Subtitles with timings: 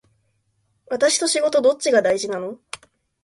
[0.87, 2.57] 私と仕事どっちが大事なの